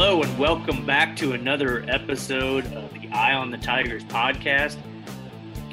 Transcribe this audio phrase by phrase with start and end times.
[0.00, 4.76] Hello, and welcome back to another episode of the Eye on the Tigers podcast.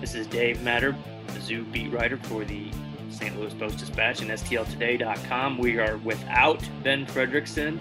[0.01, 0.95] This is Dave Matter,
[1.27, 2.71] the zoo beat writer for the
[3.11, 3.39] St.
[3.39, 5.59] Louis Post Dispatch and STLtoday.com.
[5.59, 7.79] We are without Ben Frederickson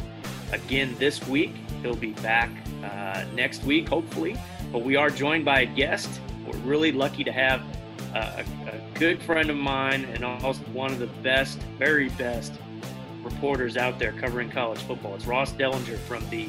[0.52, 1.54] again this week.
[1.80, 2.50] He'll be back
[2.84, 4.36] uh, next week, hopefully.
[4.70, 6.20] But we are joined by a guest.
[6.46, 7.62] We're really lucky to have
[8.14, 12.52] a, a good friend of mine and also one of the best, very best
[13.44, 15.14] reporters out there covering college football.
[15.14, 16.48] It's Ross Dellenger from the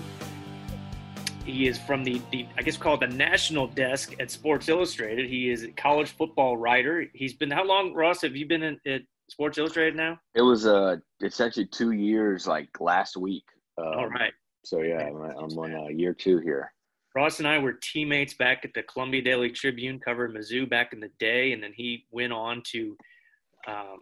[1.44, 5.30] he is from the, the I guess called the national desk at Sports Illustrated.
[5.30, 7.06] He is a college football writer.
[7.14, 8.22] He's been how long, Ross?
[8.22, 10.18] Have you been in, at Sports Illustrated now?
[10.36, 13.44] It was uh it's actually two years like last week.
[13.78, 14.32] Um, All right.
[14.64, 16.72] So yeah, I'm, I'm on uh, year two here.
[17.14, 21.02] Ross and I were teammates back at the Columbia Daily Tribune, covering Mizzou back in
[21.02, 22.96] the day, and then he went on to
[23.68, 24.00] um,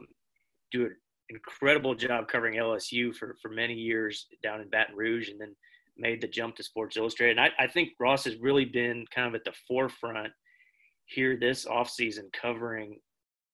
[0.72, 0.90] do
[1.30, 5.56] incredible job covering LSU for for many years down in Baton Rouge, and then
[5.98, 7.38] made the jump to Sports Illustrated.
[7.38, 10.34] And I, I think Ross has really been kind of at the forefront
[11.06, 12.98] here this offseason covering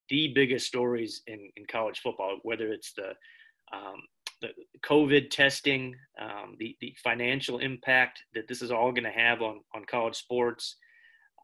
[0.09, 3.09] the biggest stories in, in college football, whether it's the
[3.71, 4.01] um,
[4.41, 4.49] the
[4.85, 9.61] COVID testing, um, the the financial impact that this is all going to have on
[9.75, 10.77] on college sports,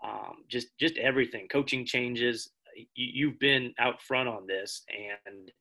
[0.04, 2.50] um, just just everything, coaching changes.
[2.76, 4.84] You, you've been out front on this,
[5.28, 5.52] and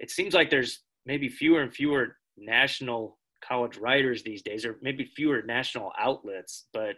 [0.00, 5.04] it seems like there's maybe fewer and fewer national college writers these days, or maybe
[5.04, 6.66] fewer national outlets.
[6.72, 6.96] But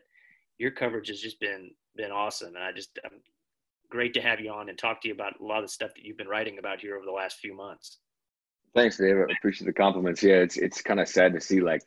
[0.58, 3.20] your coverage has just been been awesome, and I just I'm
[3.90, 5.90] great to have you on and talk to you about a lot of the stuff
[5.94, 7.98] that you've been writing about here over the last few months.
[8.74, 9.16] Thanks, Dave.
[9.16, 10.22] I appreciate the compliments.
[10.22, 11.82] Yeah, it's it's kind of sad to see like,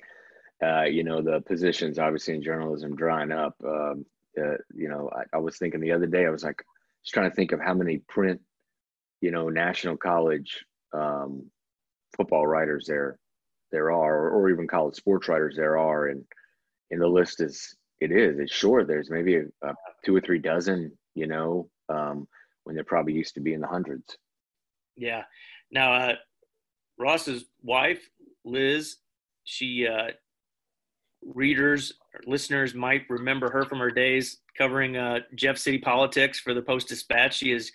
[0.64, 3.56] uh, you know, the positions obviously in journalism drying up.
[3.66, 4.06] Um,
[4.38, 6.62] uh, you know, I, I, was thinking the other day, I was like,
[7.06, 8.42] just trying to think of how many print,
[9.22, 11.50] you know, national college um,
[12.16, 13.18] football writers there
[13.72, 16.24] there are, or even college sports writers there are, and
[16.92, 18.88] and the list is it is it's short.
[18.88, 19.74] There's maybe a, a
[20.06, 22.28] two or three dozen, you know, um,
[22.64, 24.18] when there probably used to be in the hundreds.
[24.96, 25.24] Yeah.
[25.72, 26.14] Now, uh,
[26.98, 28.08] Ross's wife,
[28.46, 28.98] Liz,
[29.44, 30.12] she uh,
[31.22, 31.94] readers
[32.26, 36.88] listeners might remember her from her days covering uh, Jeff City politics for the Post
[36.88, 37.36] Dispatch.
[37.38, 37.72] She has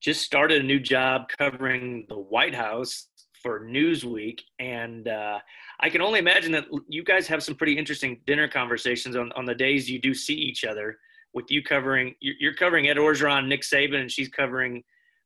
[0.00, 3.08] just started a new job covering the White House
[3.42, 5.38] for Newsweek, and uh,
[5.80, 9.44] I can only imagine that you guys have some pretty interesting dinner conversations on, on
[9.44, 10.98] the days you do see each other.
[11.32, 14.82] With you covering, you're covering Ed Orgeron, Nick Saban, and she's covering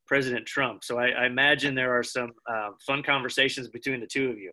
[0.06, 0.84] President Trump.
[0.84, 4.52] So I, I imagine there are some uh, fun conversations between the two of you.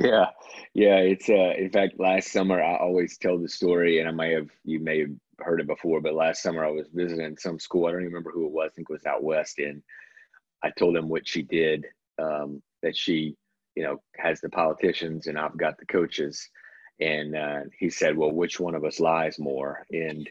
[0.00, 0.26] Yeah,
[0.74, 0.96] yeah.
[0.98, 4.48] It's uh, in fact, last summer I always tell the story, and I may have
[4.64, 5.10] you may have
[5.42, 7.86] heard it before, but last summer I was visiting some school.
[7.86, 8.70] I don't even remember who it was.
[8.72, 9.82] I think it was out west, and
[10.62, 11.86] I told them what she did.
[12.18, 13.36] Um, that she,
[13.76, 16.48] you know, has the politicians, and I've got the coaches.
[17.00, 20.28] And uh, he said, "Well, which one of us lies more?" And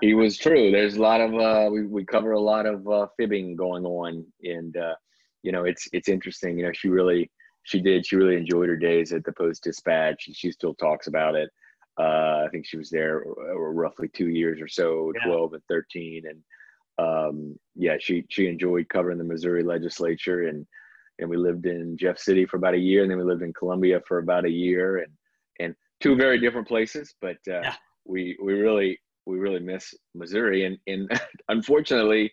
[0.00, 0.70] he was true.
[0.70, 4.24] There's a lot of uh, we we cover a lot of uh, fibbing going on,
[4.42, 4.94] and uh,
[5.42, 6.58] you know it's it's interesting.
[6.58, 7.30] You know, she really
[7.64, 11.06] she did she really enjoyed her days at the Post Dispatch, and she still talks
[11.06, 11.50] about it.
[11.98, 15.26] Uh, I think she was there uh, roughly two years or so, yeah.
[15.26, 16.42] twelve and thirteen, and
[16.98, 20.66] um, yeah, she she enjoyed covering the Missouri legislature, and
[21.18, 23.52] and we lived in Jeff City for about a year, and then we lived in
[23.52, 25.12] Columbia for about a year, and
[25.60, 27.74] and two very different places, but uh, yeah.
[28.04, 31.10] we we really we really miss Missouri, and and
[31.48, 32.32] unfortunately,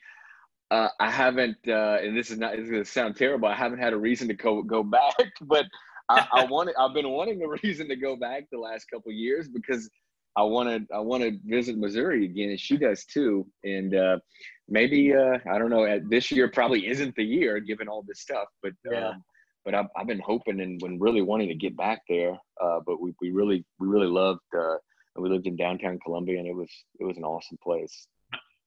[0.72, 1.58] uh, I haven't.
[1.68, 2.56] Uh, and this is not.
[2.56, 3.47] This is going to sound terrible.
[3.47, 5.66] I haven't had a reason to go go back, but
[6.09, 6.75] I, I wanted.
[6.78, 9.90] I've been wanting a reason to go back the last couple years because
[10.36, 10.88] I wanted.
[10.94, 13.47] I want to visit Missouri again, and she does too.
[13.64, 14.20] And uh,
[14.68, 16.00] maybe uh, I don't know.
[16.09, 18.74] This year probably isn't the year given all this stuff, but.
[18.90, 19.09] Yeah.
[19.09, 19.24] Um,
[19.66, 22.31] but I've, I've been hoping and when really wanting to get back there.
[22.64, 24.78] Uh, but we, we really we really loved uh,
[25.16, 28.08] and we lived in downtown Columbia, and it was it was an awesome place.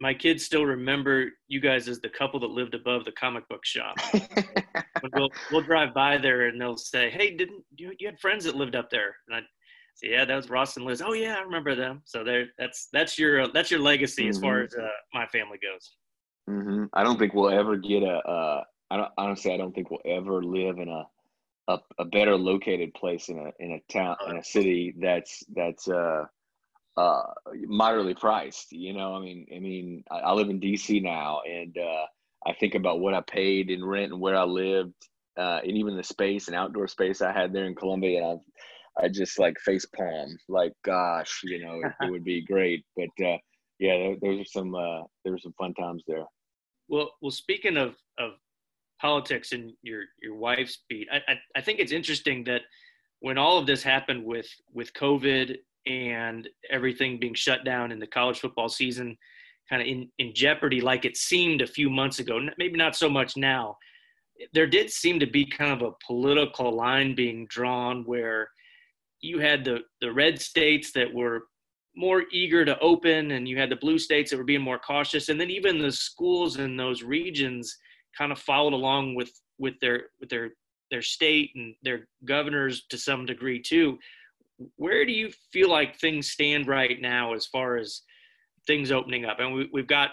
[0.03, 3.65] My kids still remember you guys as the couple that lived above the comic book
[3.65, 3.95] shop.
[5.15, 8.57] we'll we'll drive by there, and they'll say, "Hey, didn't you you had friends that
[8.57, 9.41] lived up there?" And I
[9.95, 12.03] say, "Yeah, that was Ross and Liz." Oh yeah, I remember them.
[12.05, 14.31] So there, that's that's your that's your legacy mm-hmm.
[14.31, 14.81] as far mm-hmm.
[14.81, 15.93] as uh, my family goes.
[16.51, 16.87] Mm-hmm.
[16.95, 18.17] I don't think we'll ever get a.
[18.29, 19.55] Uh, I don't honestly.
[19.55, 21.05] I don't think we'll ever live in a
[21.69, 25.89] a, a better located place in a in a town in a city that's that's
[25.89, 26.25] uh
[26.97, 27.23] uh
[27.67, 31.77] moderately priced you know i mean i mean i, I live in dc now and
[31.79, 32.07] uh
[32.47, 34.95] i think about what i paid in rent and where i lived
[35.39, 38.41] uh and even the space and outdoor space i had there in columbia and
[38.99, 42.85] i i just like face palm like gosh you know it, it would be great
[42.97, 43.39] but uh
[43.79, 46.25] yeah those are some uh there were some fun times there
[46.89, 48.33] well well speaking of of
[49.03, 51.09] politics and your your wife's beat.
[51.13, 52.63] I, I, I think it's interesting that
[53.19, 55.57] when all of this happened with with COVID
[55.87, 59.17] and everything being shut down in the college football season,
[59.69, 63.09] kind of in, in jeopardy, like it seemed a few months ago, maybe not so
[63.09, 63.77] much now.
[64.53, 68.49] There did seem to be kind of a political line being drawn where
[69.21, 71.45] you had the, the red states that were
[71.95, 75.29] more eager to open and you had the blue states that were being more cautious
[75.29, 77.77] and then even the schools in those regions
[78.17, 80.53] kind of followed along with with their with their
[80.91, 83.99] their state and their governors to some degree too
[84.77, 88.03] where do you feel like things stand right now as far as
[88.67, 89.41] things opening up?
[89.41, 90.11] And we, we've got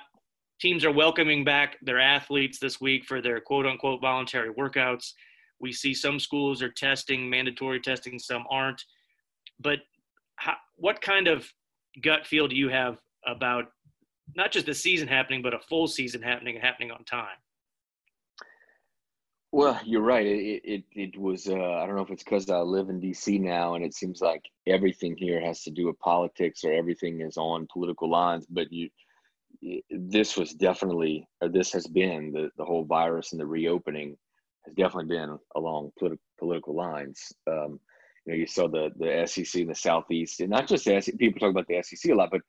[0.60, 5.14] teams are welcoming back their athletes this week for their quote unquote voluntary workouts.
[5.60, 8.84] We see some schools are testing, mandatory testing, some aren't.
[9.60, 9.80] But
[10.38, 11.48] how, what kind of
[12.02, 13.66] gut feel do you have about
[14.36, 17.38] not just the season happening, but a full season happening and happening on time?
[19.52, 20.26] Well, you're right.
[20.28, 21.48] It it, it was.
[21.48, 23.40] Uh, I don't know if it's because I live in D.C.
[23.40, 27.38] now, and it seems like everything here has to do with politics, or everything is
[27.38, 28.46] on political lines.
[28.48, 28.90] But you,
[29.90, 34.18] this was definitely, or this has been the the whole virus and the reopening
[34.66, 37.34] has definitely been along politi- political lines.
[37.48, 37.80] Um,
[38.26, 41.18] you know, you saw the the SEC in the Southeast, and not just the SEC.
[41.18, 42.42] People talk about the SEC a lot, but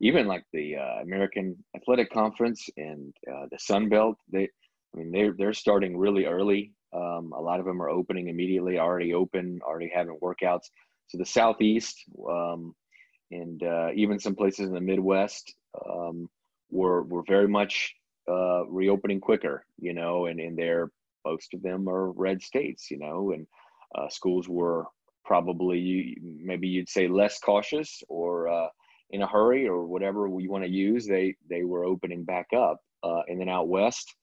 [0.00, 4.48] even like the uh, American Athletic Conference and uh, the Sun Belt, they
[4.94, 6.72] I mean, they're they're starting really early.
[6.92, 10.66] Um, a lot of them are opening immediately, already open, already having workouts.
[11.08, 11.96] So the southeast
[12.28, 12.74] um,
[13.30, 15.54] and uh, even some places in the Midwest
[15.90, 16.28] um,
[16.70, 17.94] were were very much
[18.30, 20.90] uh, reopening quicker, you know, and and they're
[21.24, 23.46] most of them are red states, you know, and
[23.94, 24.84] uh, schools were
[25.24, 28.68] probably maybe you'd say less cautious or uh,
[29.10, 31.06] in a hurry or whatever you want to use.
[31.06, 34.14] They they were opening back up, uh, and then out west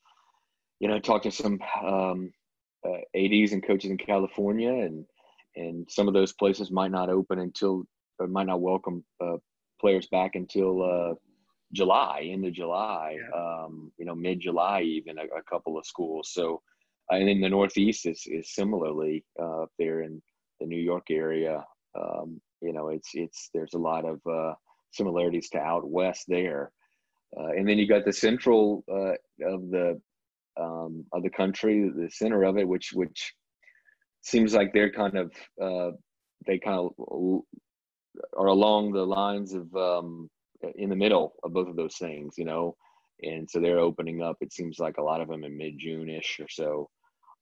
[0.81, 2.33] you know, talked to some um,
[2.85, 5.05] uh, ADs and coaches in California, and
[5.55, 7.83] and some of those places might not open until
[8.19, 9.37] or might not welcome uh,
[9.79, 11.13] players back until uh,
[11.71, 13.39] July, into July, yeah.
[13.39, 16.31] um, you know, mid July, even a, a, couple of schools.
[16.33, 16.61] So,
[17.11, 20.19] and in the Northeast is is similarly uh, up there in
[20.59, 21.63] the New York area.
[21.95, 24.55] Um, you know, it's it's there's a lot of uh,
[24.91, 26.71] similarities to out west there.
[27.39, 29.13] Uh, and then you got the central uh,
[29.47, 30.01] of the
[30.59, 33.33] um, of the country, the center of it, which which
[34.21, 35.31] seems like they're kind of
[35.61, 35.91] uh,
[36.45, 37.41] they kind of
[38.37, 40.29] are along the lines of um,
[40.75, 42.75] in the middle of both of those things, you know.
[43.23, 44.37] And so they're opening up.
[44.41, 46.89] It seems like a lot of them in mid June ish or so.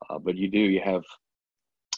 [0.09, 1.03] Uh, but you do you have,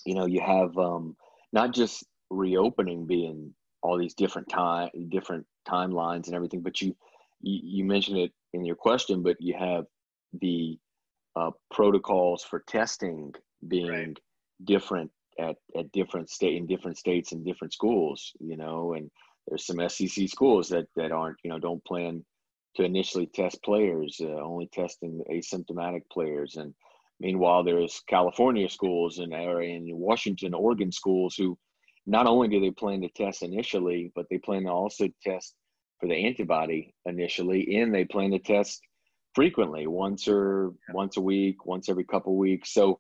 [0.05, 1.15] you know, you have um,
[1.53, 3.53] not just reopening being
[3.83, 6.95] all these different time different timelines and everything, but you
[7.41, 9.85] you, you mentioned it in your question, but you have
[10.39, 10.77] the
[11.35, 13.33] uh, protocols for testing
[13.67, 14.19] being right.
[14.65, 19.09] different at, at different state in different states and different schools, you know, and
[19.47, 22.23] there's some SEC schools that, that aren't, you know, don't plan
[22.75, 26.55] to initially test players, uh, only testing asymptomatic players.
[26.55, 26.73] And
[27.19, 31.57] meanwhile, there's California schools and in Washington, Oregon schools who
[32.05, 35.55] not only do they plan to test initially, but they plan to also test
[35.99, 38.81] for the antibody initially, and they plan to test
[39.33, 42.73] frequently, once or once a week, once every couple weeks.
[42.73, 42.97] So,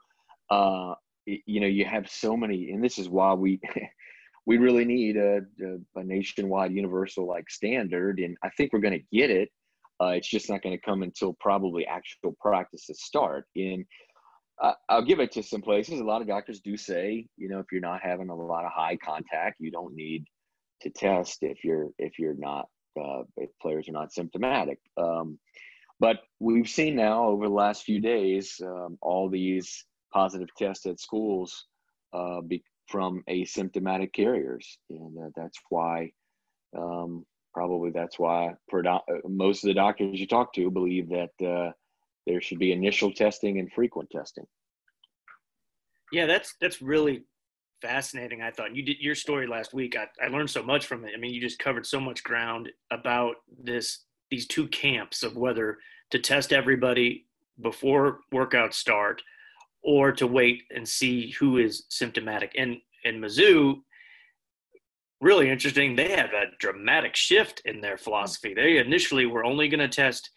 [0.49, 0.93] uh,
[1.25, 3.59] you know, you have so many, and this is why we
[4.45, 8.99] we really need a, a, a nationwide universal like standard, and I think we're going
[8.99, 9.49] to get it.
[10.01, 13.45] Uh, it's just not going to come until probably actual practices start.
[13.55, 13.85] And
[14.59, 15.99] uh, I'll give it to some places.
[15.99, 18.71] A lot of doctors do say, you know, if you're not having a lot of
[18.71, 20.25] high contact, you don't need
[20.81, 22.65] to test if you're if you're not
[22.99, 24.79] uh, if players are not symptomatic.
[24.97, 25.39] Um,
[26.01, 30.99] but we've seen now over the last few days um, all these positive tests at
[30.99, 31.67] schools
[32.11, 36.11] uh, be, from asymptomatic carriers, and uh, that's why
[36.75, 41.71] um, probably that's why uh, most of the doctors you talk to believe that uh,
[42.25, 44.45] there should be initial testing and frequent testing.
[46.11, 47.25] Yeah, that's that's really
[47.81, 48.41] fascinating.
[48.41, 49.95] I thought you did your story last week.
[49.95, 51.11] I, I learned so much from it.
[51.15, 53.99] I mean, you just covered so much ground about this
[54.31, 55.77] these two camps of whether
[56.09, 57.27] to test everybody
[57.61, 59.21] before workouts start
[59.83, 62.53] or to wait and see who is symptomatic.
[62.57, 63.81] And in Mizzou,
[65.19, 68.49] really interesting, they have a dramatic shift in their philosophy.
[68.49, 68.61] Mm-hmm.
[68.61, 70.29] They initially were only going to test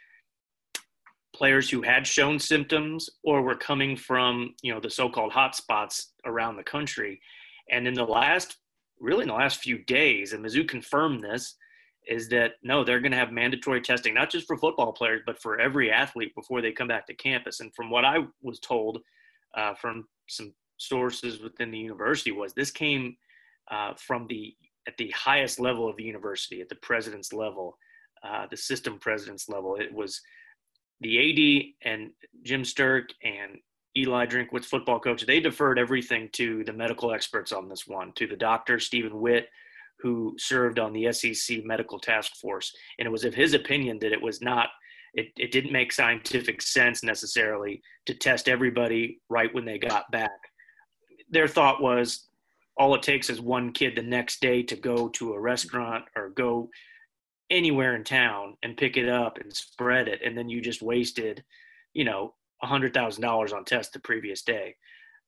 [1.34, 6.56] players who had shown symptoms or were coming from, you know, the so-called hotspots around
[6.56, 7.20] the country.
[7.70, 8.56] And in the last,
[9.00, 11.56] really in the last few days, and Mizzou confirmed this,
[12.06, 15.40] is that no, they're going to have mandatory testing, not just for football players, but
[15.40, 17.60] for every athlete before they come back to campus.
[17.60, 19.00] And from what I was told
[19.56, 23.16] uh, from some sources within the university was this came
[23.70, 24.54] uh, from the
[24.86, 27.78] at the highest level of the university, at the president's level,
[28.22, 29.76] uh, the system president's level.
[29.76, 30.20] It was
[31.00, 32.10] the AD and
[32.42, 33.58] Jim Sterk and
[33.96, 35.24] Eli Drinkwitz, football coach.
[35.24, 39.48] They deferred everything to the medical experts on this one, to the doctor Stephen Witt,
[40.04, 44.12] who served on the SEC medical task force, and it was of his opinion that
[44.12, 44.68] it was not.
[45.14, 50.30] It, it didn't make scientific sense necessarily to test everybody right when they got back.
[51.30, 52.28] Their thought was
[52.76, 56.28] all it takes is one kid the next day to go to a restaurant or
[56.28, 56.68] go
[57.48, 61.44] anywhere in town and pick it up and spread it and then you just wasted
[61.92, 64.74] you know $100000 on tests the previous day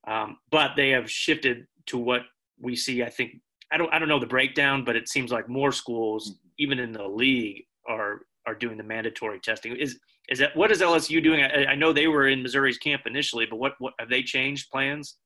[0.09, 2.23] um, but they have shifted to what
[2.59, 3.41] we see i think
[3.73, 6.49] i don't i don't know the breakdown but it seems like more schools mm-hmm.
[6.59, 10.81] even in the league are are doing the mandatory testing is is that what is
[10.81, 14.09] lsu doing i, I know they were in missouri's camp initially but what what have
[14.09, 15.17] they changed plans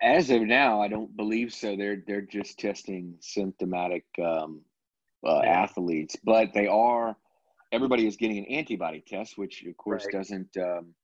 [0.00, 1.76] as of now, I don't believe so.
[1.76, 4.62] They're they're just testing symptomatic um,
[5.26, 5.62] uh, yeah.
[5.62, 7.16] athletes, but they are.
[7.70, 10.14] Everybody is getting an antibody test, which of course right.
[10.14, 10.94] doesn't um,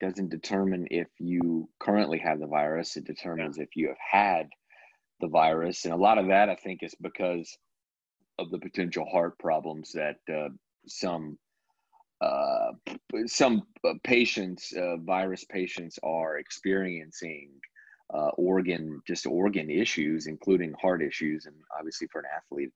[0.00, 2.96] doesn't determine if you currently have the virus.
[2.96, 3.64] It determines yeah.
[3.64, 4.48] if you have had
[5.20, 7.56] the virus, and a lot of that I think is because
[8.38, 10.48] of the potential heart problems that uh,
[10.86, 11.38] some
[12.20, 12.72] uh,
[13.26, 17.48] some uh, patients, uh, virus patients, are experiencing
[18.12, 22.72] uh, organ, just organ issues, including heart issues, and obviously for an athlete,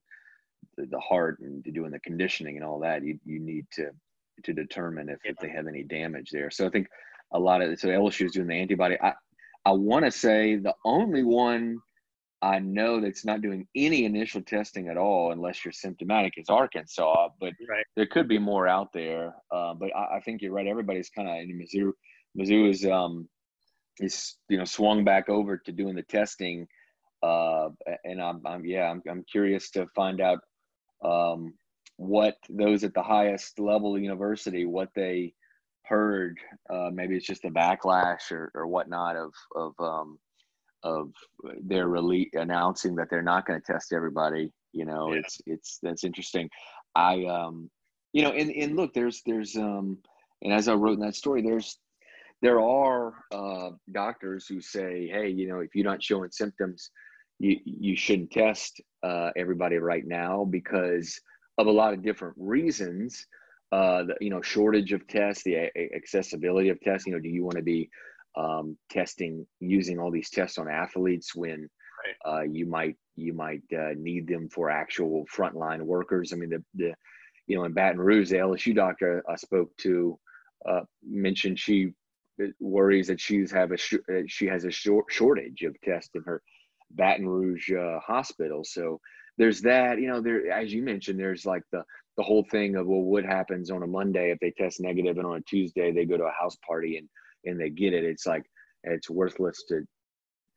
[0.77, 3.91] the, the heart and doing the conditioning and all that, you you need to
[4.43, 6.51] to determine if, if they have any damage there.
[6.51, 6.89] So I think
[7.33, 8.97] a lot of so LSU is doing the antibody.
[9.01, 9.13] I
[9.67, 11.81] I want to say the only one
[12.45, 17.29] I know that's not doing any initial testing at all, unless you're symptomatic, is Arkansas.
[17.41, 17.87] But right.
[17.97, 19.35] there could be more out there.
[19.51, 20.67] Uh, but I, I, think you're right.
[20.67, 21.93] Everybody's kind of in Mizzou.
[22.39, 23.29] Mizzou is um,
[23.99, 26.67] is you know swung back over to doing the testing
[27.23, 27.69] uh,
[28.05, 30.41] and I'm, I'm yeah I'm, I'm curious to find out
[31.05, 31.55] um,
[31.97, 35.33] what those at the highest level of university what they
[35.85, 36.39] heard
[36.71, 40.19] uh, maybe it's just a backlash or, or whatnot of of um,
[40.85, 41.11] of
[41.62, 45.19] their release announcing that they're not going to test everybody you know yeah.
[45.19, 46.49] it's it's that's interesting
[46.95, 47.69] i um
[48.12, 49.99] you know and and look there's there's um
[50.43, 51.79] and as i wrote in that story there's
[52.45, 56.91] there are uh, doctors who say, hey, you know, if you're not showing symptoms,
[57.38, 61.19] you, you shouldn't test uh, everybody right now because
[61.57, 63.26] of a lot of different reasons.
[63.73, 67.07] Uh, the, you know, shortage of tests, the a- accessibility of tests.
[67.07, 67.88] You know, do you want to be
[68.37, 71.69] um, testing using all these tests on athletes when
[72.25, 72.38] right.
[72.38, 76.33] uh, you might you might uh, need them for actual frontline workers?
[76.33, 76.95] I mean, the the
[77.47, 80.19] you know in Baton Rouge, the LSU doctor I spoke to
[80.69, 81.93] uh, mentioned she
[82.61, 86.23] worries that she's have a sh- uh, she has a short shortage of tests in
[86.23, 86.43] her
[86.91, 88.64] Baton Rouge uh, hospital.
[88.64, 89.00] So
[89.38, 90.00] there's that.
[90.00, 91.85] You know, there as you mentioned, there's like the
[92.17, 95.26] the whole thing of well, what happens on a Monday if they test negative, and
[95.26, 97.09] on a Tuesday they go to a house party and
[97.45, 98.05] and they get it.
[98.05, 98.45] It's like
[98.83, 99.83] it's worthless to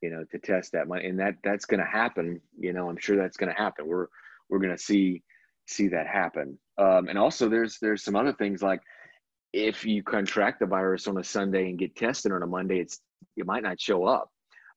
[0.01, 2.41] you know to test that money, and that that's going to happen.
[2.57, 3.87] You know, I'm sure that's going to happen.
[3.87, 4.07] We're
[4.49, 5.23] we're going to see
[5.67, 6.57] see that happen.
[6.77, 8.81] Um, and also there's there's some other things like
[9.53, 12.99] if you contract the virus on a Sunday and get tested on a Monday, it's
[13.35, 14.29] it might not show up.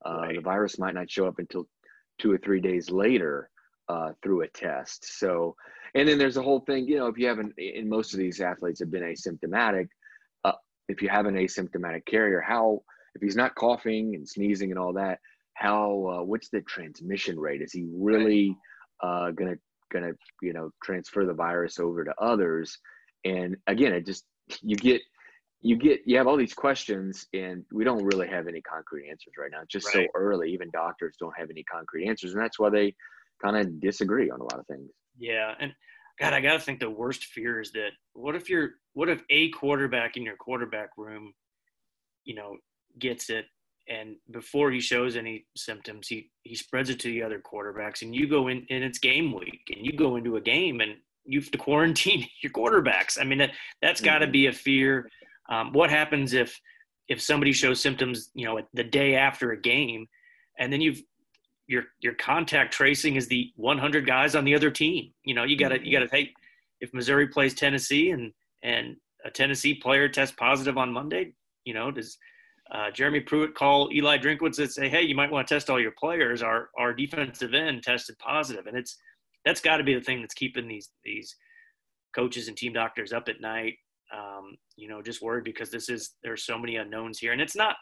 [0.05, 0.37] Uh, right.
[0.37, 1.67] The virus might not show up until
[2.19, 3.51] two or three days later
[3.89, 5.19] uh, through a test.
[5.19, 5.57] So,
[5.95, 6.87] and then there's a whole thing.
[6.87, 9.89] You know, if you haven't, in most of these athletes have been asymptomatic.
[10.91, 12.83] If you have an asymptomatic carrier, how
[13.15, 15.19] if he's not coughing and sneezing and all that,
[15.55, 17.63] how uh, what's the transmission rate?
[17.63, 18.57] Is he really
[19.03, 19.57] uh, gonna
[19.93, 22.79] gonna you know transfer the virus over to others?
[23.25, 24.25] And again, it just
[24.63, 25.03] you get
[25.63, 29.35] you get you have all these questions and we don't really have any concrete answers
[29.39, 30.09] right now it's just right.
[30.13, 32.95] so early even doctors don't have any concrete answers and that's why they
[33.43, 35.73] kind of disagree on a lot of things yeah and
[36.21, 39.49] god i gotta think the worst fear is that what if you're what if a
[39.51, 41.33] quarterback in your quarterback room
[42.25, 42.57] you know
[42.99, 43.47] gets it
[43.89, 48.15] and before he shows any symptoms he he spreads it to the other quarterbacks and
[48.15, 51.41] you go in and it's game week and you go into a game and you
[51.41, 53.19] have to quarantine your quarterbacks.
[53.21, 54.33] I mean, that that's got to mm-hmm.
[54.33, 55.09] be a fear.
[55.49, 56.59] Um, what happens if
[57.09, 60.07] if somebody shows symptoms, you know, the day after a game,
[60.59, 61.03] and then you've
[61.71, 65.13] your your contact tracing is the 100 guys on the other team.
[65.25, 66.35] You know, you got to you got to take
[66.81, 71.33] if Missouri plays Tennessee and and a Tennessee player tests positive on Monday,
[71.65, 72.19] you know, does
[72.73, 75.81] uh, Jeremy Pruitt call Eli Drinkwitz and say, "Hey, you might want to test all
[75.81, 78.99] your players." Our our defensive end tested positive, and it's
[79.45, 81.37] that's got to be the thing that's keeping these these
[82.17, 83.75] coaches and team doctors up at night.
[84.13, 87.57] Um, you know, just worried because this is there's so many unknowns here, and it's
[87.57, 87.77] not.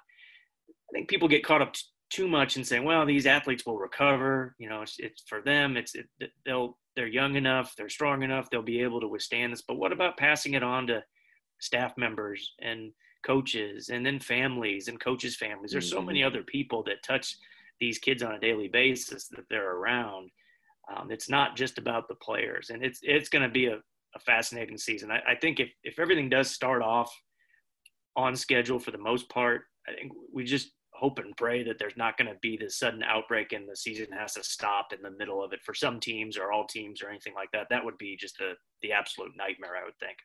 [0.91, 1.75] I think people get caught up
[2.11, 4.55] too much in saying, well, these athletes will recover.
[4.59, 5.77] You know, it's, it's for them.
[5.77, 6.07] It's it,
[6.45, 9.63] they'll they're young enough, they're strong enough, they'll be able to withstand this.
[9.63, 11.03] But what about passing it on to
[11.61, 12.93] staff members and
[13.25, 15.71] coaches, and then families and coaches' families?
[15.71, 16.27] There's so many mm-hmm.
[16.29, 17.37] other people that touch
[17.81, 20.31] these kids on a daily basis that they're around.
[20.93, 23.77] Um, it's not just about the players, and it's it's going to be a,
[24.17, 25.11] a fascinating season.
[25.11, 27.13] I, I think if if everything does start off
[28.17, 31.97] on schedule for the most part, I think we just hope and pray that there's
[31.97, 35.17] not going to be this sudden outbreak and the season has to stop in the
[35.19, 37.69] middle of it for some teams or all teams or anything like that.
[37.71, 40.17] That would be just a, the absolute nightmare, I would think.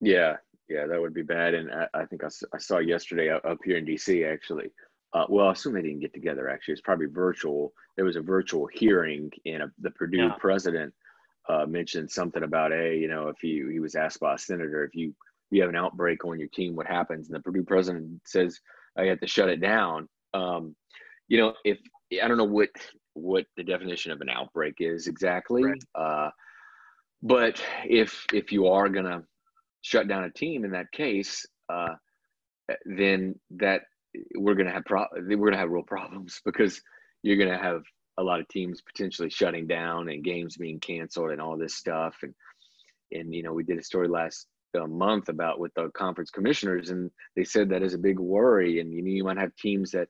[0.00, 0.36] Yeah,
[0.68, 1.54] yeah, that would be bad.
[1.54, 4.70] And I, I think I, I, saw yesterday up here in DC actually.
[5.14, 6.48] Uh, well, I assume they didn't get together.
[6.48, 7.72] Actually, it's probably virtual.
[7.96, 10.34] There was a virtual hearing, and a, the Purdue yeah.
[10.40, 10.92] president
[11.48, 14.84] uh, mentioned something about, a, you know, if he he was asked by a senator
[14.84, 15.14] if you
[15.50, 17.28] you have an outbreak on your team, what happens?
[17.28, 18.58] And the Purdue president says,
[18.98, 20.08] I had to shut it down.
[20.34, 20.74] Um,
[21.28, 21.78] you know, if
[22.22, 22.70] I don't know what
[23.14, 25.82] what the definition of an outbreak is exactly, right.
[25.94, 26.30] uh,
[27.22, 29.22] but if if you are gonna
[29.82, 31.94] shut down a team in that case, uh,
[32.84, 33.82] then that
[34.36, 36.80] we're gonna have pro- we're gonna have real problems because
[37.22, 37.82] you're gonna have
[38.18, 42.14] a lot of teams potentially shutting down and games being canceled and all this stuff
[42.22, 42.34] and
[43.10, 46.90] and you know we did a story last a month about with the conference commissioners,
[46.90, 48.80] and they said that is a big worry.
[48.80, 50.08] And you know, you might have teams that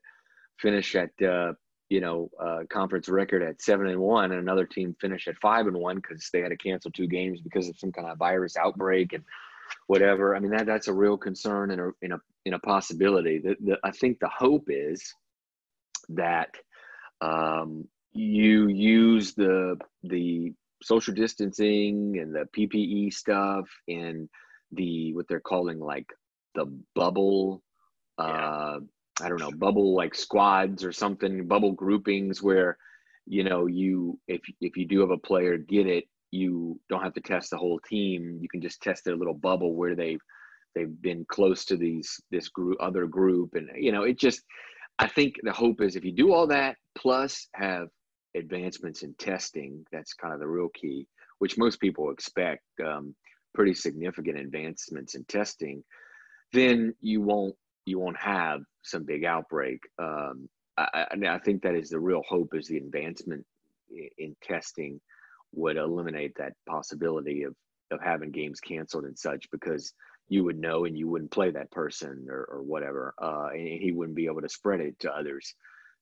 [0.59, 1.53] finish at uh,
[1.89, 5.67] you know uh, conference record at seven and one, and another team finish at five
[5.67, 8.57] and one because they had to cancel two games because of some kind of virus
[8.57, 9.25] outbreak and
[9.87, 10.35] whatever.
[10.35, 13.39] I mean, that that's a real concern and a in a in a possibility.
[13.39, 15.15] The, the, I think the hope is
[16.11, 16.51] that
[17.21, 20.53] um, you use the the
[20.83, 24.29] social distancing and the PPE stuff and
[24.73, 26.07] the what they're calling like
[26.55, 27.63] the bubble
[28.19, 28.25] yeah.
[28.25, 28.79] uh
[29.21, 32.77] i don't know bubble like squads or something bubble groupings where
[33.27, 37.15] you know you if if you do have a player get it you don't have
[37.15, 40.21] to test the whole team you can just test their little bubble where they've
[40.75, 44.43] they've been close to these this group other group and you know it just
[44.99, 47.89] i think the hope is if you do all that plus have
[48.35, 51.07] advancements in testing that's kind of the real key
[51.39, 53.15] which most people expect um,
[53.55, 55.83] pretty significant advancements in testing,
[56.53, 57.55] then you won't
[57.87, 59.81] you won't have some big outbreak.
[59.99, 63.45] Um, I, I, think that is the real hope is the advancement
[64.19, 65.01] in testing
[65.53, 67.55] would eliminate that possibility of
[67.91, 69.93] of having games canceled and such because
[70.29, 73.93] you would know and you wouldn't play that person or, or whatever uh, and he
[73.93, 75.55] wouldn't be able to spread it to others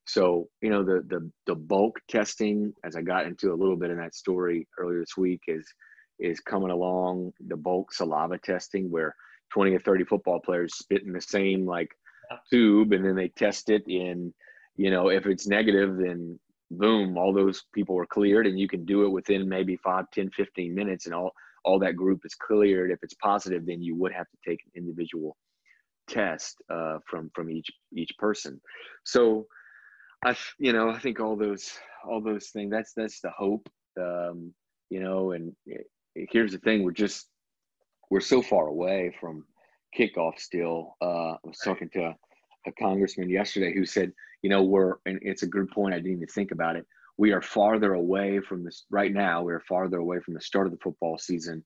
[0.06, 3.90] so you know the the the bulk testing as i got into a little bit
[3.90, 5.66] in that story earlier this week is
[6.20, 9.14] is coming along the bulk saliva testing where
[9.52, 11.90] 20 or 30 football players spit in the same like
[12.50, 14.32] tube and then they test it in
[14.76, 16.38] you know if it's negative then
[16.70, 20.30] boom all those people are cleared and you can do it within maybe 5 10
[20.30, 21.32] 15 minutes and all
[21.64, 22.90] all that group is cleared.
[22.90, 25.36] If it's positive then you would have to take an individual
[26.08, 28.60] test uh, from from each each person.
[29.04, 29.46] So
[30.24, 31.72] i you know i think all those
[32.06, 33.66] all those things that's that's the hope
[33.98, 34.52] um,
[34.90, 35.54] you know and
[36.14, 37.28] here's the thing: we're just
[38.10, 39.44] we're so far away from
[39.96, 40.96] kickoff still.
[41.00, 42.14] Uh, I was talking to
[42.66, 45.94] a, congressman yesterday who said, you know, we're and it's a good point.
[45.94, 46.86] I didn't even think about it.
[47.16, 49.42] We are farther away from this right now.
[49.42, 51.64] We're farther away from the start of the football season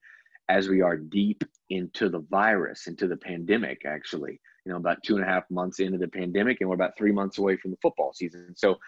[0.48, 4.40] as we are deep into the virus, into the pandemic, actually.
[4.64, 7.12] You know, about two and a half months into the pandemic, and we're about three
[7.12, 8.54] months away from the football season.
[8.56, 8.78] So,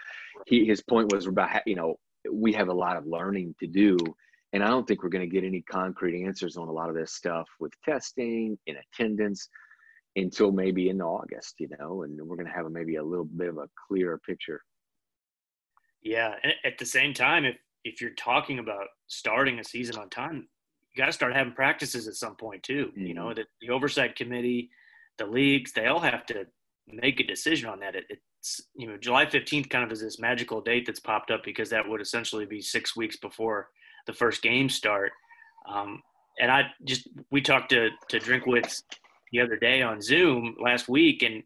[0.47, 1.99] he, his point was about, you know,
[2.33, 3.97] we have a lot of learning to do
[4.57, 6.95] and I don't think we're going to get any concrete answers on a lot of
[6.95, 9.51] this stuff with testing and attendance
[10.17, 13.27] until maybe in August, you know, and we're going to have a, maybe a little
[13.27, 14.63] bit of a clearer picture.
[16.01, 16.37] Yeah.
[16.43, 20.49] And at the same time, if, if you're talking about starting a season on time,
[20.95, 22.87] you got to start having practices at some point too.
[22.97, 23.07] Mm-hmm.
[23.07, 23.41] You know, mm-hmm.
[23.41, 24.71] the, the oversight committee,
[25.19, 26.47] the leagues, they all have to
[26.87, 27.95] make a decision on that.
[27.95, 31.45] It, it's, you know, July 15th kind of is this magical date that's popped up
[31.45, 33.69] because that would essentially be six weeks before–
[34.07, 35.13] the first game start.
[35.69, 36.03] Um,
[36.41, 38.83] and I just we talked to to Drinkwitz
[39.33, 41.43] the other day on Zoom last week, and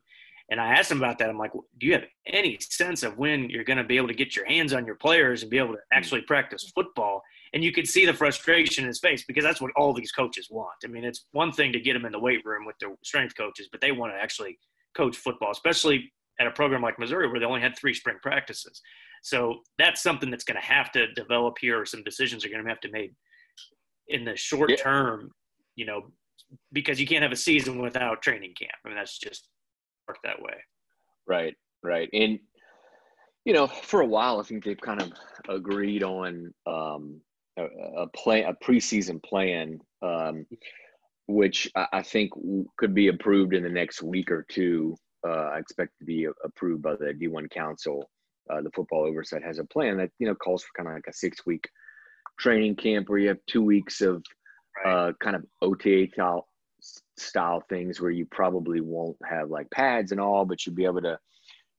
[0.50, 1.30] and I asked him about that.
[1.30, 4.14] I'm like, do you have any sense of when you're going to be able to
[4.14, 7.22] get your hands on your players and be able to actually practice football?
[7.52, 10.48] And you could see the frustration in his face because that's what all these coaches
[10.50, 10.74] want.
[10.84, 13.36] I mean, it's one thing to get them in the weight room with their strength
[13.36, 14.58] coaches, but they want to actually
[14.96, 18.80] coach football, especially at a program like Missouri where they only had three spring practices.
[19.22, 22.64] So that's something that's going to have to develop here, or some decisions are going
[22.64, 23.14] to have to made
[24.08, 24.76] in the short yeah.
[24.76, 25.30] term.
[25.76, 26.02] You know,
[26.72, 28.72] because you can't have a season without training camp.
[28.84, 29.48] I mean, that's just
[30.08, 30.54] work that way.
[31.26, 31.54] Right.
[31.82, 32.08] right.
[32.12, 32.38] And
[33.44, 35.12] you know, for a while, I think they've kind of
[35.48, 37.20] agreed on um,
[37.58, 37.64] a,
[38.02, 40.46] a plan, a preseason plan, um,
[41.26, 42.32] which I, think
[42.76, 44.94] could be approved in the next week or two.
[45.26, 48.10] Uh, I expect to be approved by the D1 Council.
[48.50, 51.06] Uh, the football oversight has a plan that you know calls for kind of like
[51.08, 51.68] a six-week
[52.38, 54.24] training camp where you have two weeks of
[54.84, 56.46] uh, kind of OTA style
[57.18, 61.02] style things where you probably won't have like pads and all, but you'll be able
[61.02, 61.18] to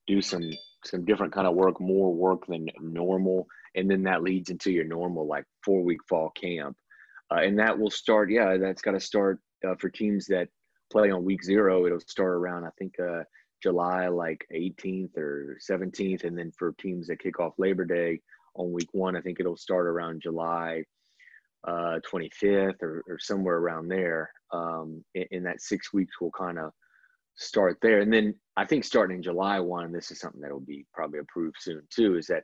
[0.06, 0.50] do some
[0.84, 4.84] some different kind of work, more work than normal, and then that leads into your
[4.84, 6.76] normal like four week fall camp,
[7.30, 8.30] uh, and that will start.
[8.30, 10.48] Yeah, that's got to start uh, for teams that
[10.92, 11.86] play on week zero.
[11.86, 13.22] It'll start around I think uh,
[13.62, 18.20] July like 18th or 17th, and then for teams that kick off Labor Day
[18.54, 20.84] on week one, I think it'll start around July
[21.66, 24.30] uh, 25th or, or somewhere around there.
[24.52, 26.72] Um, in, in that six weeks, we'll kind of
[27.36, 28.00] start there.
[28.00, 31.20] And then I think starting in July 1, this is something that will be probably
[31.20, 32.42] approved soon too, is that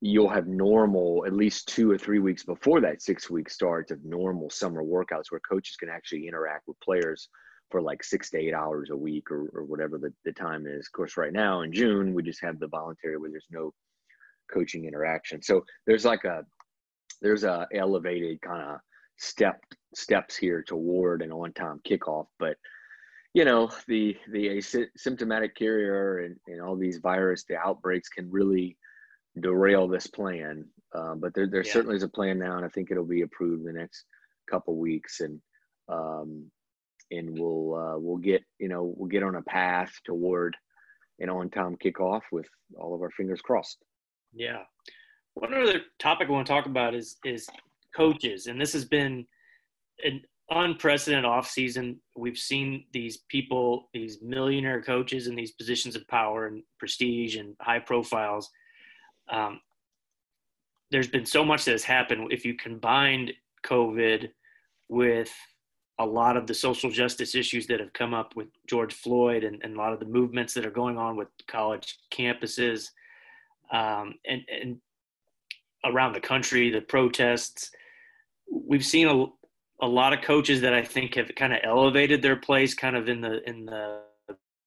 [0.00, 4.04] you'll have normal, at least two or three weeks before that six week starts of
[4.04, 7.28] normal summer workouts where coaches can actually interact with players
[7.70, 10.86] for like six to eight hours a week or, or whatever the, the time is.
[10.86, 13.72] Of course, right now in June, we just have the voluntary where there's no
[14.52, 15.42] coaching interaction.
[15.42, 16.44] So there's like a,
[17.20, 18.78] there's a elevated kind of
[19.18, 19.60] step
[19.94, 22.56] steps here toward an on time kickoff, but
[23.34, 28.76] you know the the asymptomatic carrier and, and all these virus the outbreaks can really
[29.40, 31.72] derail this plan uh, but there, there yeah.
[31.72, 34.06] certainly is a plan now and i think it'll be approved in the next
[34.50, 35.40] couple weeks and
[35.88, 36.50] um,
[37.10, 40.56] and we'll uh, we'll get you know we'll get on a path toward
[41.20, 42.46] an on-time kickoff with
[42.78, 43.78] all of our fingers crossed
[44.32, 44.62] yeah
[45.34, 47.48] one other topic i want to talk about is is
[47.96, 49.26] coaches and this has been
[50.04, 51.96] an unprecedented offseason.
[52.16, 57.54] We've seen these people, these millionaire coaches in these positions of power and prestige and
[57.60, 58.50] high profiles.
[59.30, 59.60] Um,
[60.90, 62.32] there's been so much that has happened.
[62.32, 63.32] If you combined
[63.66, 64.30] COVID
[64.88, 65.30] with
[65.98, 69.60] a lot of the social justice issues that have come up with George Floyd and,
[69.62, 72.90] and a lot of the movements that are going on with college campuses
[73.72, 74.80] um, and, and
[75.84, 77.70] around the country, the protests,
[78.50, 79.26] we've seen a,
[79.84, 83.08] a lot of coaches that I think have kind of elevated their place kind of
[83.08, 84.00] in the in the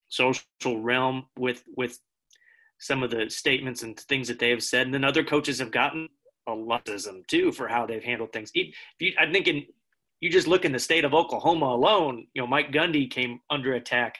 [0.09, 1.99] social realm with with
[2.79, 5.71] some of the statements and things that they have said, and then other coaches have
[5.71, 6.09] gotten
[6.47, 8.51] a lottism too for how they've handled things.
[8.55, 9.65] I think in
[10.21, 13.73] you just look in the state of Oklahoma alone, you know Mike Gundy came under
[13.73, 14.17] attack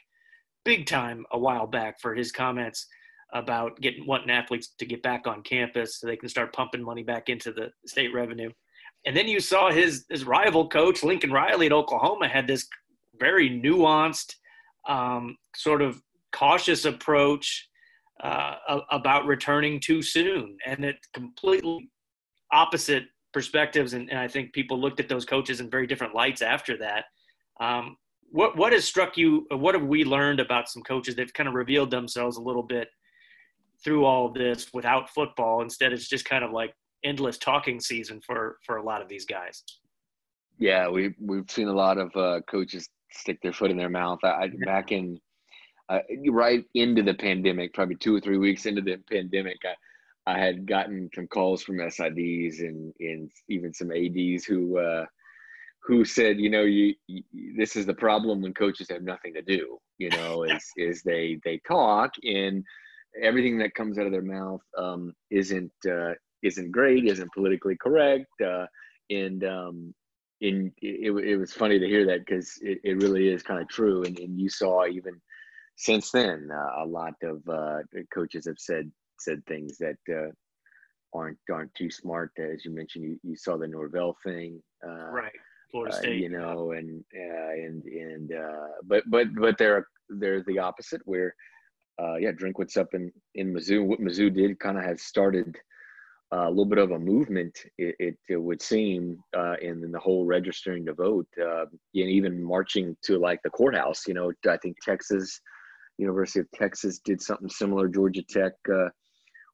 [0.65, 2.87] big time a while back for his comments
[3.33, 7.03] about getting wanting athletes to get back on campus so they can start pumping money
[7.03, 8.49] back into the state revenue.
[9.05, 12.67] And then you saw his his rival coach Lincoln Riley at Oklahoma had this
[13.19, 14.35] very nuanced,
[14.87, 17.69] um, sort of cautious approach
[18.23, 18.55] uh,
[18.91, 21.89] about returning too soon, and it completely
[22.51, 23.93] opposite perspectives.
[23.93, 27.05] And, and, I think people looked at those coaches in very different lights after that.
[27.59, 27.97] Um,
[28.31, 29.45] what what has struck you?
[29.51, 32.87] What have we learned about some coaches that've kind of revealed themselves a little bit
[33.83, 35.61] through all of this without football?
[35.61, 39.25] Instead, it's just kind of like endless talking season for for a lot of these
[39.25, 39.63] guys.
[40.59, 44.19] Yeah, we we've seen a lot of uh, coaches stick their foot in their mouth.
[44.23, 45.19] I, I back in
[45.89, 49.73] uh, right into the pandemic, probably two or three weeks into the pandemic, I,
[50.27, 55.05] I had gotten some calls from SIDs and and even some ADs who uh,
[55.83, 57.23] who said, you know, you, you,
[57.57, 59.77] this is the problem when coaches have nothing to do.
[59.97, 62.63] You know, is is they they talk and
[63.21, 68.29] everything that comes out of their mouth um, isn't uh, isn't great, isn't politically correct,
[68.45, 68.65] uh,
[69.09, 69.93] and um,
[70.41, 73.67] in it, it was funny to hear that because it, it really is kind of
[73.69, 75.19] true, and, and you saw even
[75.77, 77.79] since then uh, a lot of uh,
[78.13, 78.91] coaches have said
[79.23, 80.31] said things that uh,
[81.13, 82.31] aren't aren't too smart.
[82.37, 85.31] As you mentioned, you, you saw the Norvell thing, uh, right?
[85.71, 88.31] Florida uh, State, you know, and and and
[88.85, 91.33] but but but they're they're the opposite where.
[92.01, 93.85] Uh, yeah, what's up in, in Mizzou.
[93.85, 95.55] What Mizzou did kind of has started
[96.33, 99.91] uh, a little bit of a movement, it, it, it would seem, uh, in, in,
[99.91, 104.07] the whole registering to vote, uh, and even marching to like the courthouse.
[104.07, 105.41] You know, I think Texas,
[105.97, 107.89] University of Texas, did something similar.
[107.89, 108.87] Georgia Tech uh,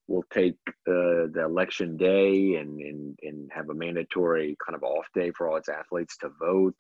[0.08, 5.08] will take uh, the election day and, and and have a mandatory kind of off
[5.14, 6.78] day for all its athletes to vote.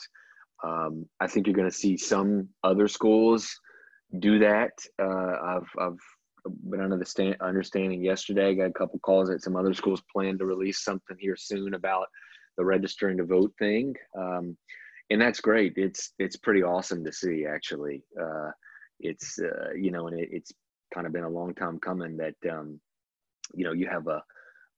[0.63, 3.59] Um, I think you're going to see some other schools
[4.19, 4.71] do that.
[4.99, 5.99] Uh, I've I've
[6.69, 8.55] been under the stand, understanding yesterday.
[8.55, 12.07] Got a couple calls that some other schools plan to release something here soon about
[12.57, 14.57] the registering to vote thing, um,
[15.09, 15.73] and that's great.
[15.75, 18.03] It's it's pretty awesome to see actually.
[18.19, 18.51] Uh,
[18.99, 20.51] it's uh, you know, and it, it's
[20.93, 22.79] kind of been a long time coming that um,
[23.53, 24.21] you know you have a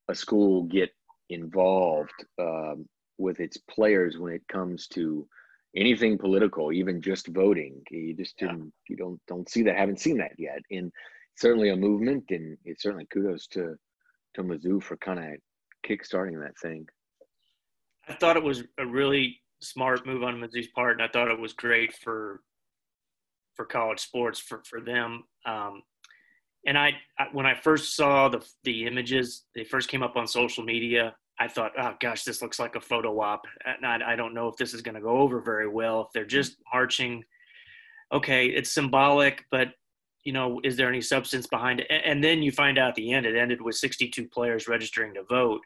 [0.09, 0.89] a school get
[1.29, 5.27] involved um, with its players when it comes to
[5.75, 7.81] anything political, even just voting.
[7.91, 10.59] You just didn't, you don't don't see that, haven't seen that yet.
[10.71, 10.91] And
[11.35, 13.75] certainly a movement, and it's certainly kudos to
[14.35, 15.39] to Mizzou for kind of
[15.87, 16.87] kickstarting that thing.
[18.07, 21.39] I thought it was a really smart move on Mizzou's part, and I thought it
[21.39, 22.41] was great for
[23.55, 25.23] for college sports for for them.
[25.45, 25.83] Um,
[26.65, 30.27] and I, I, when I first saw the the images, they first came up on
[30.27, 31.15] social media.
[31.39, 33.43] I thought, oh gosh, this looks like a photo op.
[33.65, 36.01] And I, I don't know if this is going to go over very well.
[36.01, 37.23] If they're just marching,
[38.13, 39.69] okay, it's symbolic, but
[40.25, 41.87] you know, is there any substance behind it?
[41.89, 45.23] And then you find out at the end, it ended with 62 players registering to
[45.29, 45.61] vote,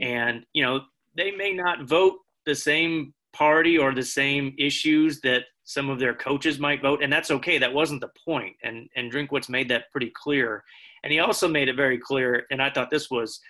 [0.00, 0.80] and you know,
[1.16, 6.14] they may not vote the same party or the same issues that some of their
[6.14, 7.58] coaches might vote, and that's okay.
[7.58, 8.54] That wasn't the point.
[8.62, 10.62] And and Drinkwitz made that pretty clear,
[11.02, 12.46] and he also made it very clear.
[12.50, 13.40] And I thought this was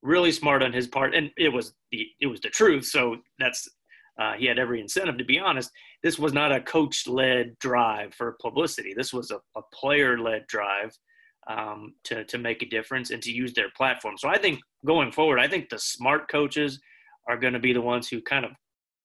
[0.00, 2.86] really smart on his part, and it was the it was the truth.
[2.86, 3.68] So that's
[4.20, 5.70] uh, he had every incentive to be honest.
[6.04, 8.94] This was not a coach-led drive for publicity.
[8.94, 10.96] This was a, a player-led drive
[11.48, 14.16] um, to to make a difference and to use their platform.
[14.16, 16.80] So I think going forward, I think the smart coaches
[17.28, 18.52] are going to be the ones who kind of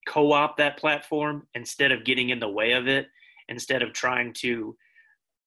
[0.10, 3.08] co-opt that platform instead of getting in the way of it.
[3.48, 4.76] Instead of trying to,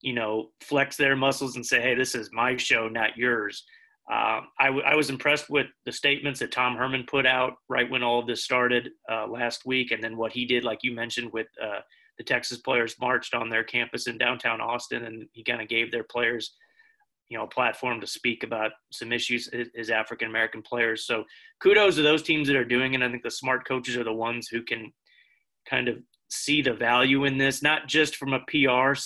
[0.01, 3.65] you know, flex their muscles and say, "Hey, this is my show, not yours."
[4.11, 7.89] Uh, I, w- I was impressed with the statements that Tom Herman put out right
[7.89, 10.93] when all of this started uh, last week, and then what he did, like you
[10.93, 11.81] mentioned, with uh,
[12.19, 15.93] the Texas players marched on their campus in downtown Austin, and he kind of gave
[15.93, 16.55] their players,
[17.29, 21.07] you know, a platform to speak about some issues as African American players.
[21.07, 21.25] So
[21.63, 23.03] kudos to those teams that are doing it.
[23.03, 24.93] I think the smart coaches are the ones who can
[25.69, 28.99] kind of see the value in this, not just from a PR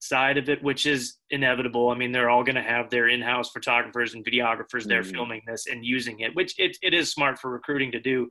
[0.00, 1.90] side of it, which is inevitable.
[1.90, 5.12] I mean, they're all going to have their in-house photographers and videographers there mm-hmm.
[5.12, 8.28] filming this and using it, which it, it is smart for recruiting to do.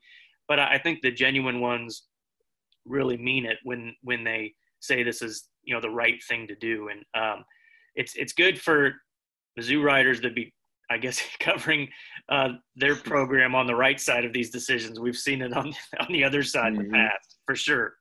[0.47, 2.04] But I think the genuine ones
[2.86, 6.56] really mean it when when they say this is you know the right thing to
[6.56, 7.45] do, and um,
[7.95, 8.93] it's it's good for
[9.60, 10.54] Mizzou writers to be,
[10.89, 11.89] I guess, covering
[12.30, 15.00] uh, their program on the right side of these decisions.
[15.00, 16.82] We've seen it on on the other side mm-hmm.
[16.82, 17.08] in the mm-hmm.
[17.08, 17.93] past for sure.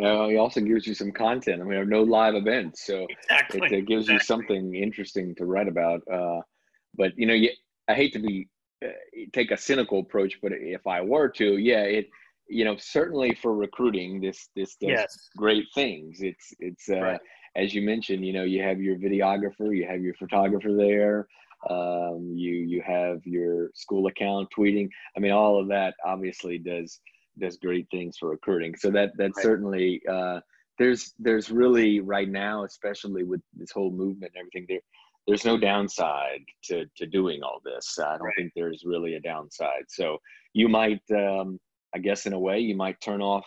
[0.00, 1.60] Uh, he also gives you some content.
[1.60, 3.66] I mean, there are no live events, so exactly.
[3.66, 4.14] it, it gives exactly.
[4.14, 6.02] you something interesting to write about.
[6.08, 6.40] Uh,
[6.94, 7.50] but you know, you,
[7.88, 8.48] I hate to be
[8.84, 8.90] uh,
[9.32, 12.08] take a cynical approach, but if I were to, yeah, it
[12.48, 15.28] you know certainly for recruiting, this this does yes.
[15.36, 16.18] great things.
[16.20, 17.20] It's it's uh, right.
[17.56, 21.26] As you mentioned, you know, you have your videographer, you have your photographer there.
[21.68, 24.88] Um, you you have your school account tweeting.
[25.16, 27.00] I mean, all of that obviously does
[27.38, 28.76] does great things for recruiting.
[28.76, 29.42] So that that's right.
[29.42, 30.40] certainly uh,
[30.78, 34.80] there's there's really right now, especially with this whole movement and everything, there
[35.26, 37.98] there's no downside to to doing all this.
[37.98, 38.34] I don't right.
[38.36, 39.84] think there's really a downside.
[39.88, 40.18] So
[40.54, 41.60] you might, um,
[41.94, 43.46] I guess, in a way, you might turn off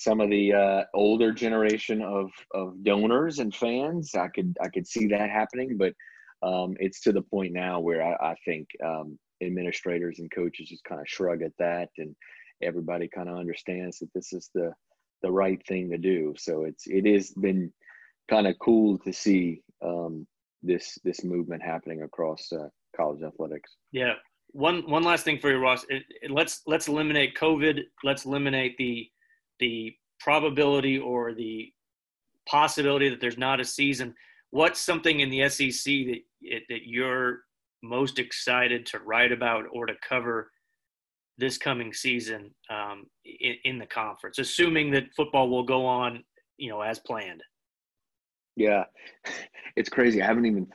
[0.00, 4.14] some of the uh, older generation of of donors and fans.
[4.14, 5.92] I could I could see that happening, but
[6.42, 10.84] um, it's to the point now where I, I think um, administrators and coaches just
[10.84, 12.16] kind of shrug at that and
[12.62, 14.72] everybody kind of understands that this is the
[15.22, 16.34] the right thing to do.
[16.38, 17.70] So it's it has been
[18.30, 20.26] kind of cool to see um,
[20.62, 23.76] this this movement happening across uh, college athletics.
[23.92, 24.14] Yeah.
[24.52, 25.84] One one last thing for you, Ross.
[25.90, 27.80] It, it, let's let's eliminate COVID.
[28.02, 29.10] Let's eliminate the
[29.60, 31.72] the probability or the
[32.48, 34.14] possibility that there's not a season.
[34.50, 37.40] What's something in the SEC that that you're
[37.82, 40.50] most excited to write about or to cover
[41.38, 46.22] this coming season um, in, in, the conference, assuming that football will go on,
[46.58, 47.42] you know, as planned.
[48.56, 48.84] Yeah,
[49.76, 50.22] it's crazy.
[50.22, 50.66] I haven't even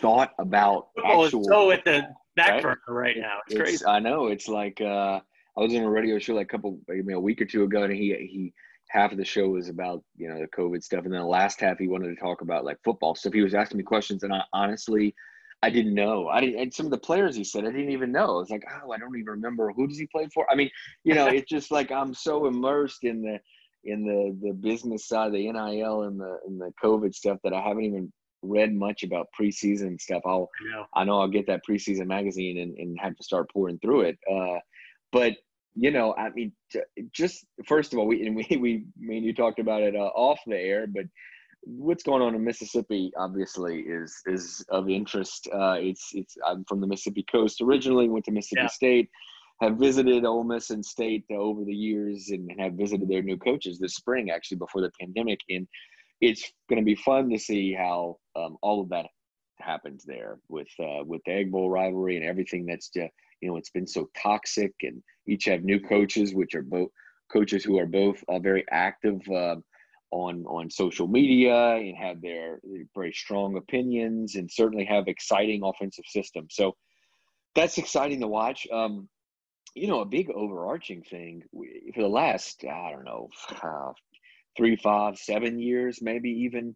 [0.00, 2.02] thought about football actual, is so at the
[2.34, 3.38] back burner right, now.
[3.46, 3.86] It's, it's, crazy.
[3.86, 4.26] I know.
[4.26, 5.20] It's like uh,
[5.56, 7.82] I was in a radio show like a couple, maybe a week or two ago,
[7.82, 8.52] and he he
[8.88, 11.60] half of the show was about you know the COVID stuff, and then the last
[11.60, 13.32] half he wanted to talk about like football stuff.
[13.32, 15.14] He was asking me questions, and I honestly
[15.62, 16.28] I didn't know.
[16.28, 18.40] I didn't, and some of the players he said I didn't even know.
[18.40, 20.44] It's like, oh, I don't even remember who does he play for.
[20.50, 20.70] I mean,
[21.04, 23.38] you know, it's just like I'm so immersed in the
[23.84, 27.52] in the the business side, of the NIL and the and the COVID stuff that
[27.52, 28.12] I haven't even
[28.42, 30.22] read much about preseason stuff.
[30.26, 30.50] I'll
[30.94, 34.18] I know I'll get that preseason magazine and, and have to start pouring through it.
[34.30, 34.58] Uh,
[35.12, 35.36] but
[35.74, 36.52] you know, I mean,
[37.12, 40.40] just first of all, we and we we mean you talked about it uh, off
[40.46, 41.04] the air, but
[41.64, 45.48] what's going on in Mississippi obviously is is of interest.
[45.52, 48.68] Uh, it's it's I'm from the Mississippi coast originally, went to Mississippi yeah.
[48.68, 49.10] State,
[49.60, 53.78] have visited Ole Miss and State over the years, and have visited their new coaches
[53.78, 55.40] this spring actually before the pandemic.
[55.48, 55.66] And
[56.20, 59.06] it's going to be fun to see how um, all of that
[59.58, 63.56] happens there with uh, with the Egg Bowl rivalry and everything that's just you know
[63.56, 66.88] it's been so toxic and each have new coaches which are both
[67.30, 69.56] coaches who are both uh, very active uh,
[70.10, 72.60] on on social media and have their
[72.94, 76.54] very strong opinions and certainly have exciting offensive systems.
[76.54, 76.76] So
[77.54, 78.66] that's exciting to watch.
[78.70, 79.08] Um,
[79.74, 81.42] you know, a big overarching thing
[81.94, 83.28] for the last I don't know
[83.62, 83.92] uh,
[84.56, 86.74] three, five, seven years, maybe even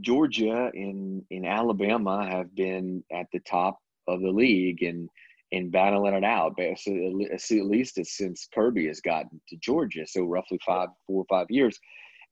[0.00, 5.10] Georgia and in Alabama have been at the top of the league and
[5.52, 6.54] and battling it out.
[6.56, 11.46] But at least since Kirby has gotten to Georgia, so roughly five, four or five
[11.50, 11.78] years.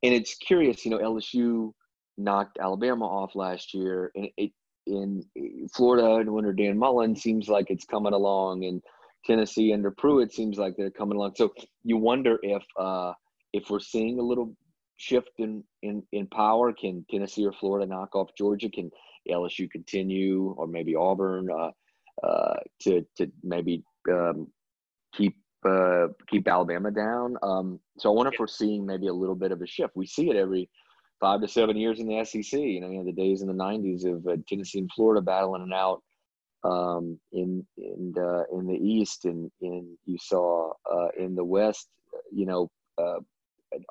[0.03, 1.73] And it's curious, you know, LSU
[2.19, 4.53] knocked Alabama off last year, and it
[4.87, 5.25] in
[5.75, 8.83] Florida and under Dan Mullen seems like it's coming along, and
[9.25, 11.33] Tennessee under Pruitt seems like they're coming along.
[11.37, 11.53] So
[11.83, 13.13] you wonder if uh,
[13.53, 14.55] if we're seeing a little
[14.97, 16.73] shift in, in in power.
[16.73, 18.71] Can Tennessee or Florida knock off Georgia?
[18.71, 18.91] Can
[19.29, 21.71] LSU continue, or maybe Auburn uh,
[22.23, 24.49] uh, to to maybe um,
[25.15, 27.37] keep uh, keep Alabama down?
[27.43, 29.97] Um, so I wonder if we're seeing maybe a little bit of a shift.
[29.97, 30.69] We see it every
[31.21, 32.59] five to seven years in the SEC.
[32.59, 35.69] You know, you know the days in the '90s of uh, Tennessee and Florida battling
[35.71, 36.03] it out
[36.65, 41.89] um, in in the, in the East, and in you saw uh, in the West.
[42.33, 43.21] You know, uh,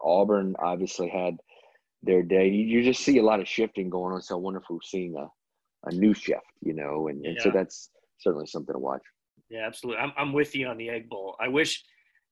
[0.04, 1.38] Auburn obviously had
[2.04, 2.50] their day.
[2.50, 4.22] You just see a lot of shifting going on.
[4.22, 5.28] So I wonder if we're seeing a,
[5.90, 9.01] a new shift, you know, and, and so that's certainly something to watch.
[9.49, 10.01] Yeah, absolutely.
[10.01, 11.36] I'm, I'm with you on the Egg Bowl.
[11.39, 11.84] I wish,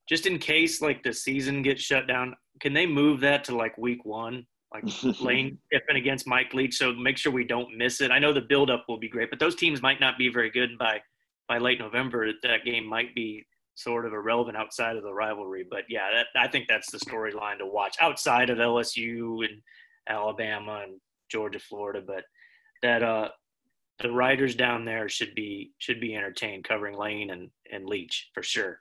[0.09, 3.77] just in case like the season gets shut down, can they move that to like
[3.77, 4.45] week one?
[4.73, 4.85] Like
[5.21, 8.11] Lane Kiffin against Mike Leach, so make sure we don't miss it.
[8.11, 10.77] I know the buildup will be great, but those teams might not be very good
[10.79, 10.99] by
[11.47, 12.31] by late November.
[12.41, 15.65] That game might be sort of irrelevant outside of the rivalry.
[15.69, 19.61] But yeah, that, I think that's the storyline to watch outside of LSU and
[20.07, 22.01] Alabama and Georgia, Florida.
[22.05, 22.23] But
[22.81, 23.29] that uh,
[23.99, 28.43] the writers down there should be should be entertained covering Lane and and Leach for
[28.43, 28.79] sure.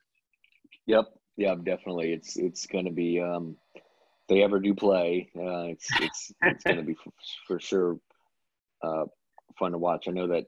[0.87, 2.12] Yep, yeah, definitely.
[2.12, 3.83] It's it's going to be um, if
[4.29, 5.31] they ever do play.
[5.37, 7.12] Uh, it's it's it's going to be for,
[7.46, 7.98] for sure
[8.83, 9.05] uh,
[9.59, 10.09] fun to watch.
[10.09, 10.46] I know that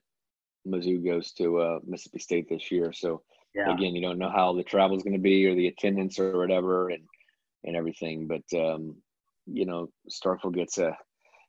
[0.67, 3.23] Mizzou goes to uh, Mississippi State this year, so
[3.55, 3.73] yeah.
[3.73, 6.37] again, you don't know how the travel is going to be or the attendance or
[6.39, 7.05] whatever, and
[7.65, 8.27] and everything.
[8.27, 8.97] But um,
[9.47, 10.97] you know, Starkville gets a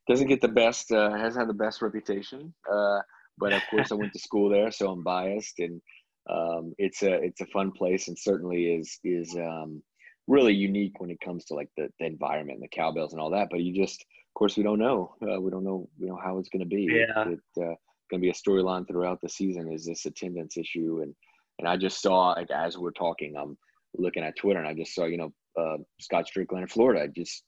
[0.07, 2.53] doesn't get the best, uh, hasn't had the best reputation.
[2.71, 2.99] Uh,
[3.37, 5.81] but of course, I went to school there, so I'm biased, and
[6.29, 9.81] um, it's a it's a fun place, and certainly is is um,
[10.27, 13.31] really unique when it comes to like the, the environment and the cowbells and all
[13.31, 13.49] that.
[13.51, 15.15] But you just, of course, we don't know.
[15.21, 15.89] Uh, we don't know.
[15.99, 16.87] We know how it's going to be.
[16.89, 17.29] Yeah.
[17.29, 17.75] It, it uh,
[18.09, 19.71] going to be a storyline throughout the season.
[19.71, 21.13] Is this attendance issue and
[21.59, 23.57] and I just saw, like, as we're talking, I'm
[23.97, 27.07] looking at Twitter and I just saw, you know, uh, Scott Stricklin in Florida I
[27.07, 27.43] just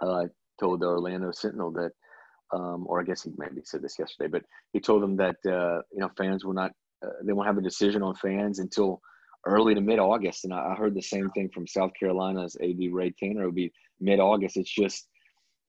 [0.00, 0.26] uh,
[0.58, 1.90] told the Orlando Sentinel that,
[2.52, 5.82] um, or I guess he maybe said this yesterday, but he told them that, uh,
[5.92, 6.72] you know, fans will not,
[7.04, 9.00] uh, they won't have a decision on fans until
[9.46, 10.44] early to mid August.
[10.44, 13.42] And I, I heard the same thing from South Carolina's AD Ray Tanner.
[13.42, 14.56] It would be mid August.
[14.56, 15.08] It's just,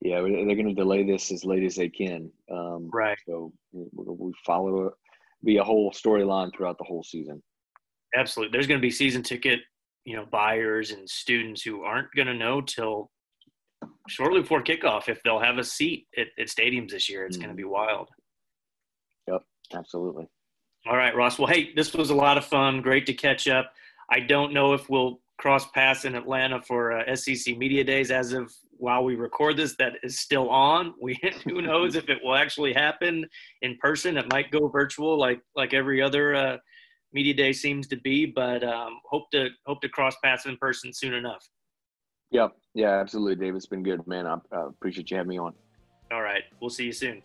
[0.02, 2.30] yeah, they're going to delay this as late as they can.
[2.52, 3.18] Um, right.
[3.28, 4.92] So we, we follow,
[5.44, 7.42] be a whole storyline throughout the whole season.
[8.16, 8.52] Absolutely.
[8.52, 9.60] There's going to be season ticket,
[10.06, 13.10] you know, buyers and students who aren't going to know till
[14.08, 17.26] shortly before kickoff if they'll have a seat at, at stadiums this year.
[17.26, 17.42] It's mm.
[17.42, 18.10] going to be wild.
[19.28, 19.42] Yep,
[19.74, 20.28] absolutely.
[20.88, 21.40] All right, Ross.
[21.40, 22.82] Well, hey, this was a lot of fun.
[22.82, 23.74] Great to catch up.
[24.12, 28.34] I don't know if we'll cross paths in Atlanta for uh, SEC Media Days as
[28.34, 29.76] of while we record this.
[29.78, 30.94] That is still on.
[31.02, 33.26] We who knows if it will actually happen
[33.62, 34.18] in person.
[34.18, 36.58] It might go virtual, like like every other uh,
[37.14, 40.94] media day seems to be, but um, hope to hope to cross paths in person
[40.94, 41.48] soon enough.
[42.36, 42.58] Yep.
[42.74, 43.56] Yeah, absolutely, Dave.
[43.56, 44.28] It's been good, man.
[44.28, 45.54] I uh, appreciate you having me on.
[46.12, 46.44] All right.
[46.60, 47.24] We'll see you soon.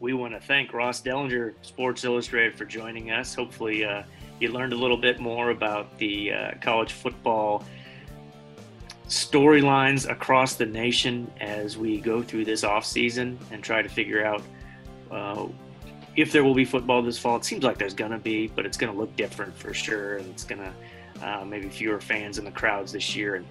[0.00, 3.34] We want to thank Ross Dellenger, Sports Illustrated, for joining us.
[3.34, 4.04] Hopefully, uh,
[4.40, 7.66] you learned a little bit more about the uh, college football
[9.08, 14.24] storylines across the nation as we go through this off season and try to figure
[14.24, 14.42] out
[15.10, 15.46] uh,
[16.16, 17.36] if there will be football this fall.
[17.36, 20.16] It seems like there's going to be, but it's going to look different for sure.
[20.16, 20.72] And it's going to
[21.22, 23.36] uh, maybe fewer fans in the crowds this year.
[23.36, 23.46] And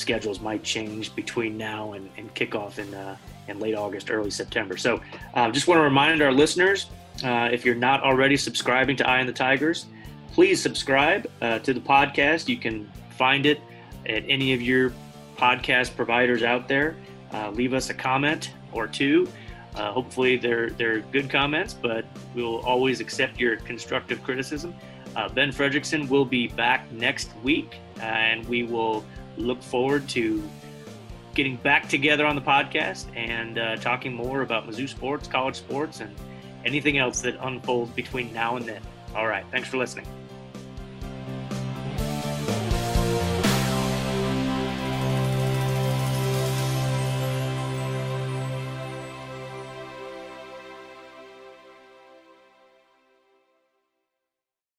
[0.00, 3.16] schedules might change between now and, and kickoff in, uh,
[3.48, 4.76] in late August, early September.
[4.76, 5.00] So
[5.34, 6.86] uh, just want to remind our listeners
[7.22, 9.86] uh, if you're not already subscribing to Eye on the Tigers,
[10.32, 12.48] please subscribe uh, to the podcast.
[12.48, 13.60] You can find it
[14.06, 14.92] at any of your
[15.36, 16.96] podcast providers out there.
[17.32, 19.28] Uh, leave us a comment or two.
[19.76, 24.74] Uh, hopefully, they're they're good comments, but we'll always accept your constructive criticism.
[25.34, 29.04] Ben Frederickson will be back next week, and we will
[29.40, 30.42] look forward to
[31.34, 36.00] getting back together on the podcast and uh, talking more about Mizzou sports, college sports,
[36.00, 36.14] and
[36.64, 38.82] anything else that unfolds between now and then.
[39.14, 39.44] All right.
[39.50, 40.06] Thanks for listening.